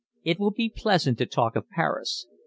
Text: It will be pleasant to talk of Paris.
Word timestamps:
It 0.23 0.39
will 0.39 0.49
be 0.49 0.67
pleasant 0.75 1.19
to 1.19 1.27
talk 1.27 1.55
of 1.55 1.69
Paris. 1.69 2.25